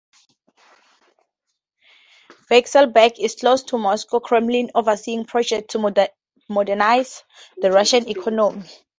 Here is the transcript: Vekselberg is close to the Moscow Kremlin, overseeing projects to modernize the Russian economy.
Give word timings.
Vekselberg 2.49 3.19
is 3.19 3.35
close 3.35 3.61
to 3.65 3.73
the 3.73 3.83
Moscow 3.83 4.19
Kremlin, 4.19 4.71
overseeing 4.73 5.25
projects 5.25 5.73
to 5.75 6.07
modernize 6.49 7.23
the 7.57 7.71
Russian 7.71 8.09
economy. 8.09 8.67